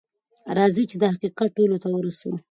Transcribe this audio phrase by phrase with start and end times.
[0.57, 2.35] راځئ چې دا حقیقت ټولو ته ورسوو.